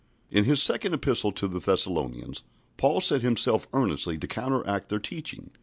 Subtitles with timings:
[0.31, 2.43] In his second Epistle to the Thessalonians
[2.75, 5.51] Paul set himself earnestly to counteract their teaching.